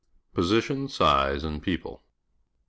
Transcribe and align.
Position, 0.33 0.87
Size, 0.87 1.43
and 1.43 1.61
People.— 1.61 2.01